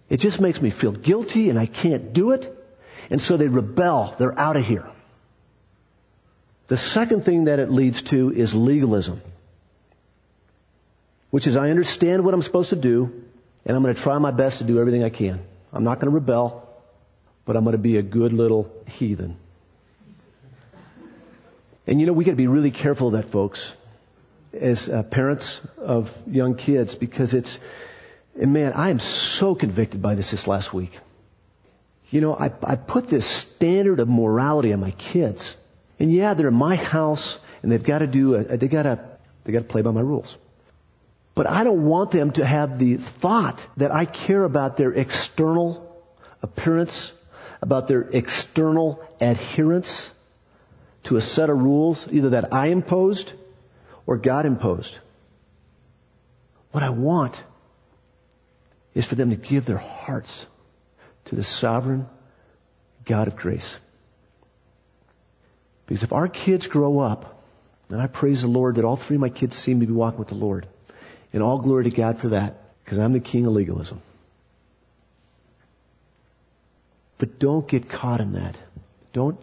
[0.10, 2.52] It just makes me feel guilty and I can't do it.
[3.10, 4.16] And so they rebel.
[4.18, 4.88] They're out of here.
[6.68, 9.22] The second thing that it leads to is legalism.
[11.36, 13.12] Which is I understand what I'm supposed to do
[13.66, 15.46] and I'm going to try my best to do everything I can.
[15.74, 16.66] I'm not going to rebel,
[17.44, 19.36] but I'm going to be a good little heathen.
[21.86, 23.70] And you know, we got to be really careful of that, folks,
[24.54, 27.60] as uh, parents of young kids, because it's,
[28.40, 30.98] and man, I am so convicted by this this last week.
[32.12, 35.58] You know, I, I put this standard of morality on my kids.
[36.00, 39.04] And yeah, they're in my house and they've got to do, a, they got to,
[39.44, 40.38] they got to play by my rules.
[41.36, 46.02] But I don't want them to have the thought that I care about their external
[46.42, 47.12] appearance,
[47.62, 50.10] about their external adherence
[51.04, 53.34] to a set of rules, either that I imposed
[54.08, 54.98] or God imposed.
[56.72, 57.44] What I want
[58.94, 60.46] is for them to give their hearts
[61.26, 62.08] to the sovereign
[63.04, 63.78] God of grace.
[65.86, 67.44] Because if our kids grow up,
[67.90, 70.20] and I praise the Lord that all three of my kids seem to be walking
[70.20, 70.68] with the Lord,
[71.36, 74.02] and all glory to God for that, because I'm the king of legalism.
[77.18, 78.58] But don't get caught in that.
[79.12, 79.38] Don't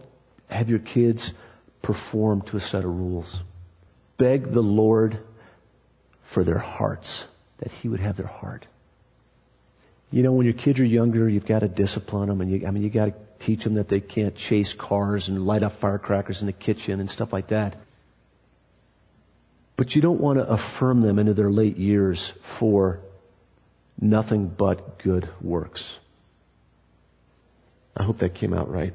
[0.49, 1.35] have your kids
[1.83, 3.43] perform to a set of rules.
[4.17, 5.19] Beg the Lord
[6.23, 7.27] for their hearts,
[7.59, 8.65] that He would have their heart.
[10.11, 12.71] You know, when your kids are younger, you've got to discipline them, and you, I
[12.71, 16.41] mean, you got to teach them that they can't chase cars and light up firecrackers
[16.41, 17.77] in the kitchen and stuff like that.
[19.77, 23.01] But you don't want to affirm them into their late years for
[24.01, 25.99] nothing but good works.
[27.97, 28.95] I hope that came out right.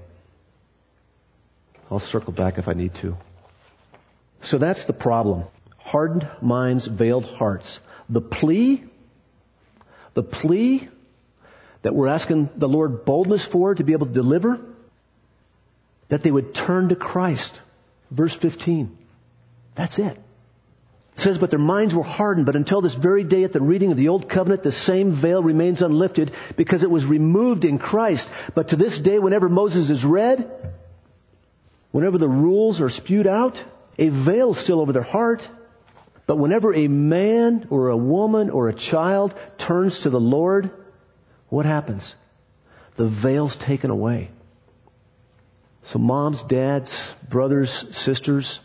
[1.89, 3.17] I'll circle back if I need to.
[4.41, 5.45] So that's the problem.
[5.77, 7.79] Hardened minds, veiled hearts.
[8.09, 8.83] The plea,
[10.13, 10.87] the plea
[11.81, 14.59] that we're asking the Lord boldness for to be able to deliver,
[16.09, 17.61] that they would turn to Christ.
[18.11, 18.97] Verse 15.
[19.75, 20.17] That's it.
[21.17, 23.89] It says, but their minds were hardened, but until this very day at the reading
[23.89, 28.29] of the Old Covenant, the same veil remains unlifted because it was removed in Christ.
[28.53, 30.47] But to this day, whenever Moses is read,
[31.89, 33.63] whenever the rules are spewed out,
[33.97, 35.49] a veil is still over their heart.
[36.27, 40.69] But whenever a man or a woman or a child turns to the Lord,
[41.49, 42.15] what happens?
[42.95, 44.29] The veil's taken away.
[45.85, 48.59] So moms, dads, brothers, sisters,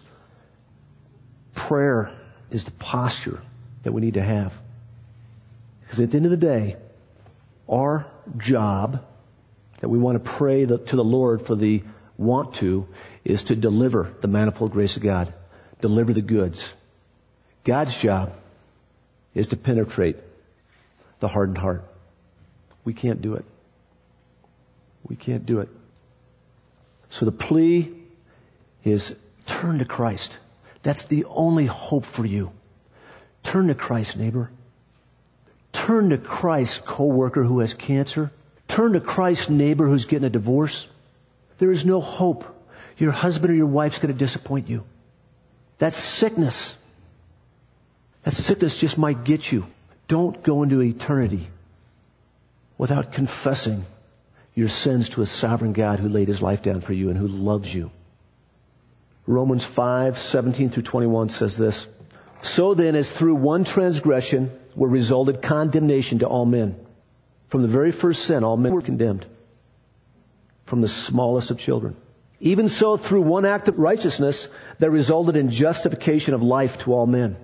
[1.54, 2.12] prayer
[2.52, 3.40] is the posture
[3.82, 4.56] that we need to have.
[5.80, 6.76] Because at the end of the day,
[7.68, 9.04] our job
[9.80, 11.82] that we want to pray to the Lord for the
[12.16, 12.86] want to
[13.24, 15.32] is to deliver the manifold grace of God.
[15.80, 16.72] Deliver the goods.
[17.64, 18.32] God's job
[19.34, 20.16] is to penetrate
[21.20, 21.84] the hardened heart.
[22.84, 23.44] We can't do it.
[25.08, 25.68] We can't do it.
[27.10, 27.92] So the plea
[28.84, 30.36] is turn to Christ.
[30.82, 32.52] That's the only hope for you.
[33.42, 34.50] Turn to Christ, neighbor.
[35.72, 38.30] Turn to Christ, coworker who has cancer.
[38.68, 40.86] Turn to Christ, neighbor who's getting a divorce.
[41.58, 42.44] There is no hope.
[42.98, 44.84] Your husband or your wife's going to disappoint you.
[45.78, 46.76] That's sickness.
[48.24, 49.66] That sickness just might get you.
[50.08, 51.48] Don't go into eternity
[52.78, 53.84] without confessing
[54.54, 57.28] your sins to a sovereign God who laid his life down for you and who
[57.28, 57.90] loves you.
[59.26, 61.86] Romans 5, 17 through 21 says this.
[62.42, 66.76] So then, as through one transgression were resulted condemnation to all men.
[67.48, 69.26] From the very first sin, all men were condemned.
[70.64, 71.96] From the smallest of children.
[72.40, 74.48] Even so, through one act of righteousness,
[74.78, 77.36] there resulted in justification of life to all men.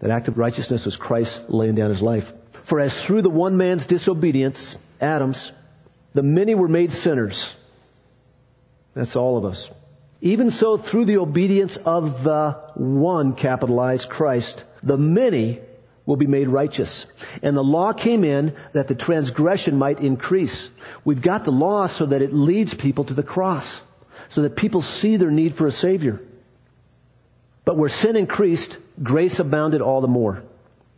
[0.00, 2.32] That act of righteousness was Christ laying down his life.
[2.64, 5.52] For as through the one man's disobedience, Adam's,
[6.12, 7.54] the many were made sinners.
[8.94, 9.70] That's all of us.
[10.24, 15.58] Even so, through the obedience of the one, capitalized Christ, the many
[16.06, 17.06] will be made righteous.
[17.42, 20.70] And the law came in that the transgression might increase.
[21.04, 23.82] We've got the law so that it leads people to the cross,
[24.28, 26.20] so that people see their need for a Savior.
[27.64, 30.44] But where sin increased, grace abounded all the more.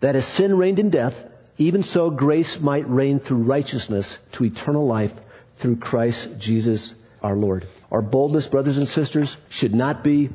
[0.01, 1.25] That as sin reigned in death,
[1.57, 5.14] even so grace might reign through righteousness to eternal life
[5.57, 7.66] through Christ Jesus our Lord.
[7.95, 10.29] Our boldness, brothers and sisters, should not be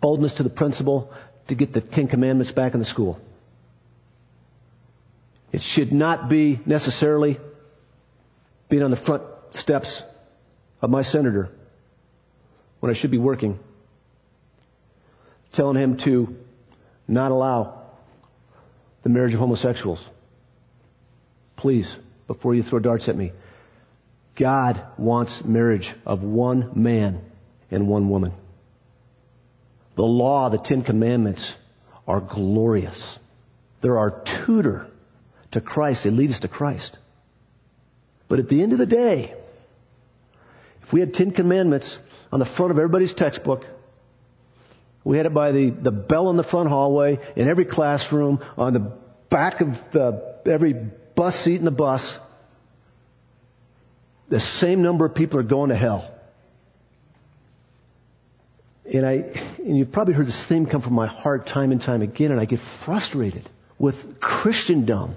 [0.00, 1.12] boldness to the principal
[1.46, 3.20] to get the Ten Commandments back in the school.
[5.52, 7.38] It should not be necessarily
[8.68, 9.22] being on the front
[9.52, 10.02] steps
[10.82, 11.52] of my senator
[12.80, 13.60] when I should be working,
[15.52, 16.36] telling him to
[17.06, 17.82] not allow
[19.04, 20.04] the marriage of homosexuals.
[21.54, 23.30] Please, before you throw darts at me,
[24.34, 27.20] God wants marriage of one man
[27.70, 28.32] and one woman.
[29.96, 31.54] The law, the Ten Commandments
[32.06, 33.18] are glorious.
[33.80, 34.86] They're our tutor
[35.52, 36.04] to Christ.
[36.04, 36.96] They lead us to Christ.
[38.28, 39.34] But at the end of the day,
[40.82, 41.98] if we had Ten Commandments
[42.32, 43.66] on the front of everybody's textbook,
[45.02, 48.72] we had it by the, the bell in the front hallway, in every classroom, on
[48.72, 48.92] the
[49.28, 52.18] back of the, every bus seat in the bus,
[54.30, 56.14] the same number of people are going to hell.
[58.90, 59.12] And I,
[59.58, 62.40] and you've probably heard this theme come from my heart time and time again, and
[62.40, 65.16] I get frustrated with Christendom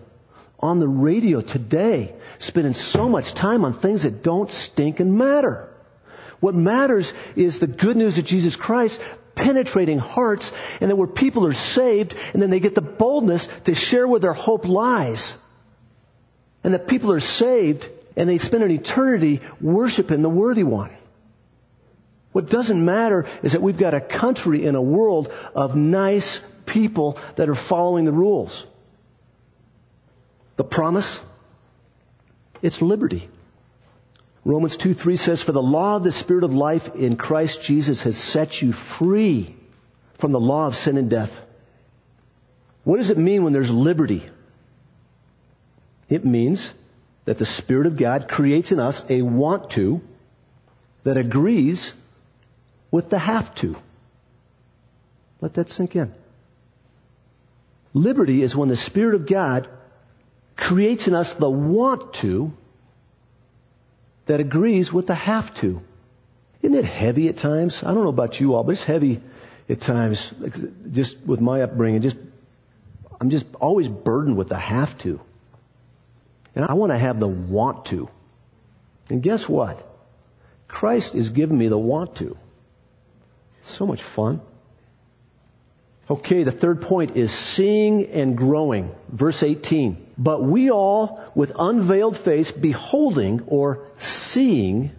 [0.59, 5.69] on the radio today, spending so much time on things that don't stink and matter.
[6.39, 9.01] What matters is the good news of Jesus Christ
[9.35, 10.51] penetrating hearts
[10.81, 14.19] and that where people are saved and then they get the boldness to share where
[14.19, 15.37] their hope lies.
[16.63, 20.91] And that people are saved and they spend an eternity worshiping the worthy one.
[22.31, 27.19] What doesn't matter is that we've got a country and a world of nice people
[27.35, 28.65] that are following the rules.
[30.55, 31.19] The promise?
[32.61, 33.29] It's liberty.
[34.45, 38.03] Romans 2 3 says, For the law of the Spirit of life in Christ Jesus
[38.03, 39.55] has set you free
[40.15, 41.39] from the law of sin and death.
[42.83, 44.23] What does it mean when there's liberty?
[46.09, 46.73] It means
[47.25, 50.01] that the Spirit of God creates in us a want to
[51.03, 51.93] that agrees
[52.91, 53.75] with the have to.
[55.41, 56.13] Let that sink in.
[57.93, 59.67] Liberty is when the Spirit of God
[60.55, 62.53] creates in us the want to
[64.25, 65.81] that agrees with the have to.
[66.61, 67.83] Isn't it heavy at times?
[67.83, 69.21] I don't know about you all, but it's heavy
[69.67, 70.33] at times,
[70.91, 72.01] just with my upbringing.
[72.01, 72.17] Just,
[73.19, 75.19] I'm just always burdened with the have to.
[76.55, 78.09] And I want to have the want to.
[79.09, 79.85] And guess what?
[80.67, 82.37] Christ is giving me the want to.
[83.61, 84.41] so much fun.
[86.09, 88.93] Okay, the third point is seeing and growing.
[89.09, 90.05] Verse 18.
[90.17, 94.91] But we all, with unveiled face, beholding or seeing,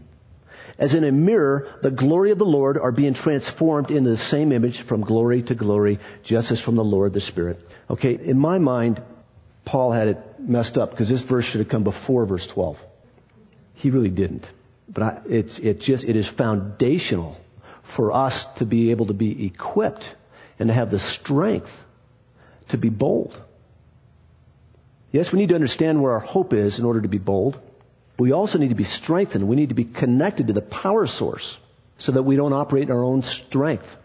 [0.78, 4.50] as in a mirror, the glory of the Lord, are being transformed into the same
[4.50, 7.61] image from glory to glory, just as from the Lord the Spirit.
[7.90, 9.02] Okay, in my mind,
[9.64, 12.78] Paul had it messed up because this verse should have come before verse 12.
[13.74, 14.48] He really didn't.
[14.88, 17.40] But I, it's, it just, it is foundational
[17.82, 20.14] for us to be able to be equipped
[20.58, 21.84] and to have the strength
[22.68, 23.40] to be bold.
[25.12, 27.58] Yes, we need to understand where our hope is in order to be bold.
[28.16, 29.48] But we also need to be strengthened.
[29.48, 31.56] We need to be connected to the power source
[31.98, 33.96] so that we don't operate in our own strength.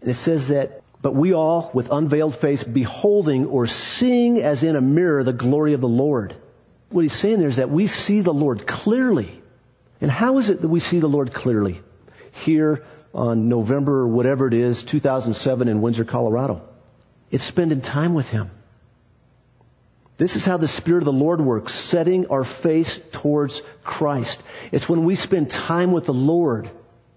[0.00, 4.76] And it says that, but we all, with unveiled face, beholding or seeing as in
[4.76, 6.34] a mirror the glory of the Lord.
[6.90, 9.30] What he's saying there is that we see the Lord clearly.
[10.00, 11.80] And how is it that we see the Lord clearly?
[12.32, 12.84] Here
[13.14, 16.62] on November, whatever it is, 2007 in Windsor, Colorado.
[17.30, 18.50] It's spending time with Him.
[20.16, 24.42] This is how the Spirit of the Lord works, setting our face towards Christ.
[24.70, 26.68] It's when we spend time with the Lord.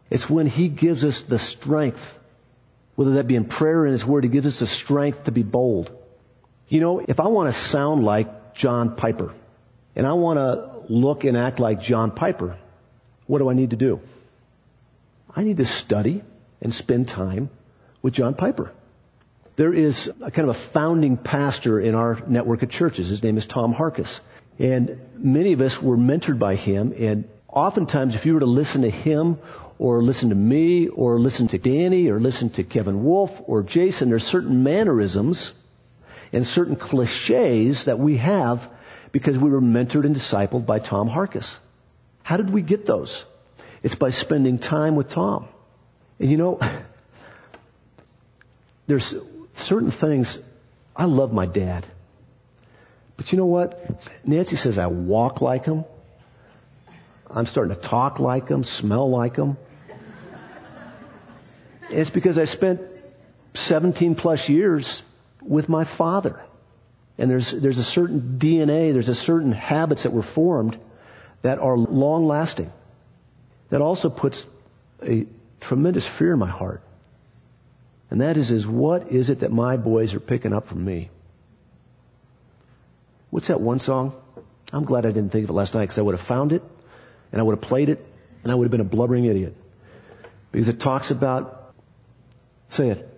[0.10, 2.18] It's when He gives us the strength,
[2.96, 5.32] whether that be in prayer or in His Word, He gives us the strength to
[5.32, 5.92] be bold.
[6.68, 9.34] You know, if I want to sound like John Piper,
[9.96, 12.58] and I want to look and act like John Piper,
[13.28, 14.02] what do I need to do?
[15.36, 16.24] I need to study
[16.62, 17.50] and spend time
[18.02, 18.72] with John Piper.
[19.56, 23.10] There is a kind of a founding pastor in our network of churches.
[23.10, 24.20] His name is Tom Harkis.
[24.58, 26.94] And many of us were mentored by him.
[26.98, 29.38] And oftentimes, if you were to listen to him
[29.80, 34.10] or listen to me or listen to Danny or listen to Kevin Wolf or Jason,
[34.10, 35.52] there's certain mannerisms
[36.32, 38.70] and certain cliches that we have
[39.12, 41.58] because we were mentored and discipled by Tom Harkis.
[42.24, 43.26] How did we get those?
[43.84, 45.48] It's by spending time with Tom.
[46.20, 46.60] And you know,
[48.88, 49.16] there's
[49.56, 50.40] certain things,
[50.96, 51.86] I love my dad.
[53.18, 54.08] But you know what?
[54.26, 55.86] Nancy says I walk like him.
[57.34, 59.58] I'm starting to talk like them, smell like them.
[61.90, 62.82] It's because I spent
[63.56, 65.02] 17 plus years
[65.42, 66.40] with my father.
[67.18, 70.78] And there's, there's a certain DNA, there's a certain habits that were formed
[71.42, 72.72] that are long lasting.
[73.70, 74.48] That also puts
[75.02, 75.26] a
[75.60, 76.82] tremendous fear in my heart.
[78.10, 81.10] And that is, is what is it that my boys are picking up from me?
[83.32, 84.14] What's that one song?
[84.72, 86.64] I'm glad I didn't think of it last night because I would have found it
[87.34, 88.06] and I would have played it
[88.44, 89.56] and I would have been a blubbering idiot.
[90.52, 91.74] Because it talks about,
[92.70, 93.10] say it.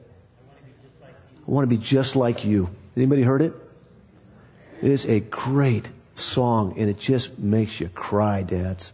[1.03, 2.70] I want to be just like you.
[2.95, 3.53] Anybody heard it?
[4.82, 8.93] It is a great song and it just makes you cry, dads.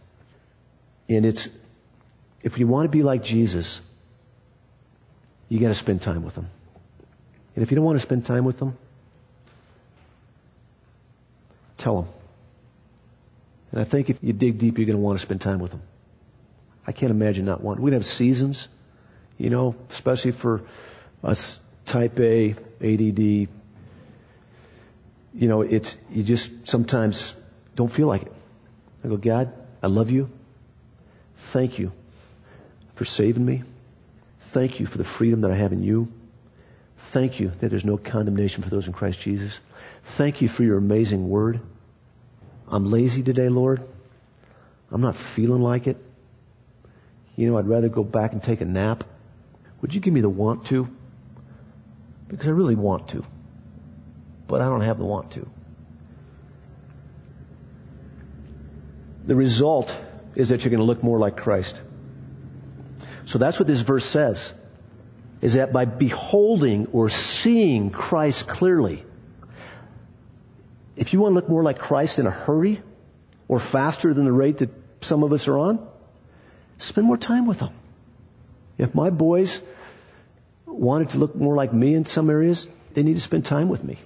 [1.08, 1.48] And it's,
[2.42, 3.80] if you want to be like Jesus,
[5.48, 6.48] you got to spend time with him.
[7.54, 8.76] And if you don't want to spend time with him,
[11.76, 12.21] tell him.
[13.72, 15.70] And I think if you dig deep, you're going to want to spend time with
[15.70, 15.82] them.
[16.86, 17.82] I can't imagine not wanting.
[17.82, 18.68] We'd have seasons,
[19.38, 20.62] you know, especially for
[21.24, 22.50] us type A,
[22.80, 23.18] ADD.
[23.18, 23.48] You
[25.48, 27.34] know, it's, you just sometimes
[27.74, 28.32] don't feel like it.
[29.04, 29.52] I go, God,
[29.82, 30.30] I love you.
[31.36, 31.92] Thank you
[32.94, 33.62] for saving me.
[34.40, 36.12] Thank you for the freedom that I have in you.
[37.10, 39.58] Thank you that there's no condemnation for those in Christ Jesus.
[40.04, 41.60] Thank you for your amazing word.
[42.72, 43.86] I'm lazy today, Lord.
[44.90, 45.98] I'm not feeling like it.
[47.36, 49.04] You know, I'd rather go back and take a nap.
[49.82, 50.88] Would you give me the want to?
[52.28, 53.24] Because I really want to.
[54.46, 55.46] But I don't have the want to.
[59.24, 59.94] The result
[60.34, 61.78] is that you're going to look more like Christ.
[63.26, 64.54] So that's what this verse says.
[65.42, 69.04] Is that by beholding or seeing Christ clearly,
[70.96, 72.80] if you want to look more like Christ in a hurry
[73.48, 74.70] or faster than the rate that
[75.00, 75.86] some of us are on,
[76.78, 77.72] spend more time with them.
[78.78, 79.60] If my boys
[80.66, 83.84] wanted to look more like me in some areas, they need to spend time with
[83.84, 83.98] me.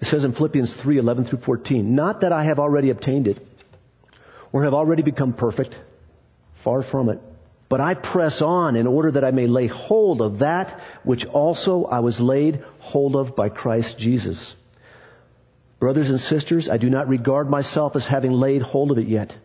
[0.00, 3.46] It says in Philippians 3, 11 through 14, not that I have already obtained it
[4.52, 5.78] or have already become perfect,
[6.54, 7.20] far from it,
[7.68, 11.84] but I press on in order that I may lay hold of that which also
[11.84, 14.54] I was laid hold of by Christ Jesus.
[15.78, 19.36] Brothers and sisters, I do not regard myself as having laid hold of it yet.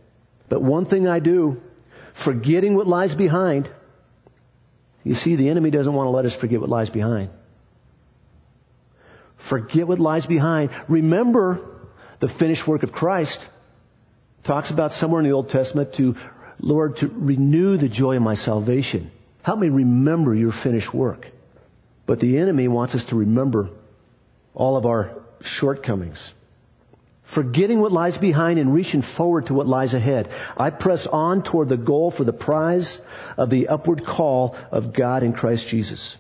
[0.50, 1.62] But one thing I do,
[2.14, 3.70] forgetting what lies behind.
[5.04, 7.30] You see, the enemy doesn't want to let us forget what lies behind.
[9.38, 10.72] Forget what lies behind.
[10.88, 11.60] Remember
[12.20, 13.48] the finished work of Christ.
[14.44, 16.16] Talks about somewhere in the Old Testament to
[16.60, 19.12] Lord, to renew the joy of my salvation.
[19.44, 21.28] Help me remember your finished work.
[22.06, 23.70] But the enemy wants us to remember
[24.54, 26.34] all of our shortcomings.
[27.24, 30.30] Forgetting what lies behind and reaching forward to what lies ahead.
[30.56, 33.02] I press on toward the goal for the prize
[33.36, 36.18] of the upward call of God in Christ Jesus.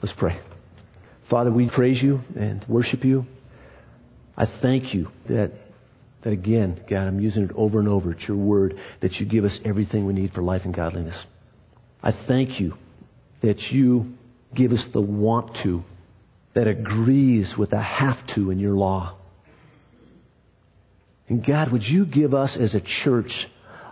[0.00, 0.38] Let's pray.
[1.24, 3.26] Father, we praise you and worship you.
[4.36, 5.52] I thank you that
[6.22, 8.12] that again, God, I'm using it over and over.
[8.12, 11.26] It's your word that you give us everything we need for life and godliness.
[12.02, 12.78] I thank you
[13.44, 14.16] that you
[14.54, 15.84] give us the want to
[16.54, 19.12] that agrees with the have to in your law.
[21.28, 23.48] And God, would you give us as a church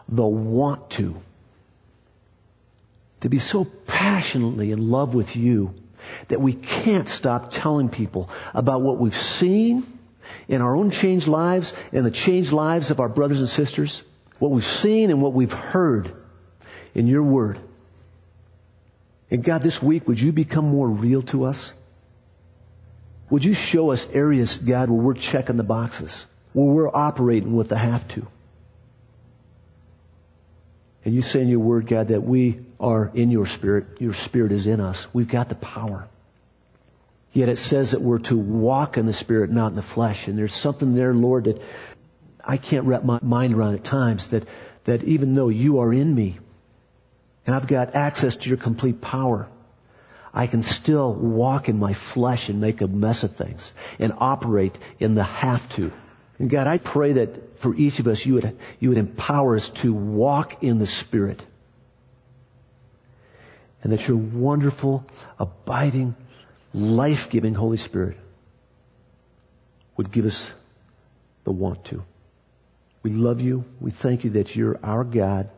[0.08, 1.20] the want to?
[3.20, 5.74] To be so passionately in love with you
[6.28, 9.86] that we can't stop telling people about what we've seen
[10.48, 14.02] in our own changed lives and the changed lives of our brothers and sisters,
[14.38, 16.10] what we've seen and what we've heard
[16.94, 17.60] in your word.
[19.32, 21.72] And God, this week, would you become more real to us?
[23.30, 27.70] Would you show us areas, God, where we're checking the boxes, where we're operating with
[27.70, 28.26] the have to?
[31.06, 34.02] And you say in your word, God, that we are in your spirit.
[34.02, 35.06] Your spirit is in us.
[35.14, 36.06] We've got the power.
[37.32, 40.28] Yet it says that we're to walk in the Spirit, not in the flesh.
[40.28, 41.62] And there's something there, Lord, that
[42.44, 44.46] I can't wrap my mind around at times that,
[44.84, 46.36] that even though you are in me
[47.46, 49.48] and I've got access to your complete power,
[50.34, 54.78] I can still walk in my flesh and make a mess of things and operate
[54.98, 55.92] in the have to.
[56.38, 59.68] And God, I pray that for each of us, you would, you would empower us
[59.70, 61.44] to walk in the Spirit.
[63.82, 65.04] And that your wonderful,
[65.38, 66.16] abiding,
[66.72, 68.16] life-giving Holy Spirit
[69.96, 70.50] would give us
[71.44, 72.02] the want to.
[73.02, 73.64] We love you.
[73.80, 75.50] We thank you that you're our God,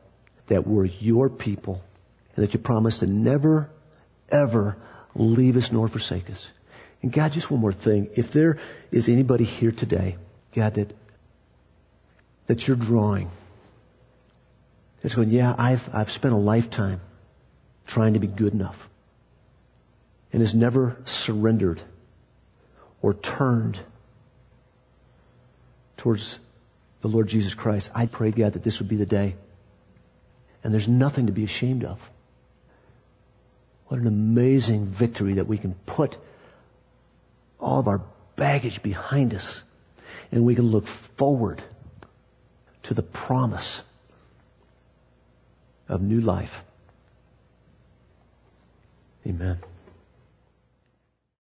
[0.48, 1.82] that we're your people,
[2.34, 3.70] and that you promise to never,
[4.28, 4.76] ever
[5.14, 6.46] leave us nor forsake us.
[7.02, 8.10] And God, just one more thing.
[8.14, 8.58] If there
[8.90, 10.16] is anybody here today,
[10.54, 10.92] God, that,
[12.46, 13.30] that you're drawing,
[15.02, 17.00] that's going, yeah, I've, I've spent a lifetime
[17.86, 18.88] trying to be good enough
[20.32, 21.80] and has never surrendered
[23.02, 23.78] or turned
[25.98, 26.38] towards
[27.02, 29.36] the Lord Jesus Christ, I pray, God, that this would be the day.
[30.64, 32.10] And there's nothing to be ashamed of.
[33.88, 36.16] What an amazing victory that we can put
[37.60, 38.00] all of our
[38.34, 39.62] baggage behind us
[40.32, 41.62] and we can look forward
[42.84, 43.82] to the promise
[45.88, 46.64] of new life.
[49.26, 49.58] Amen.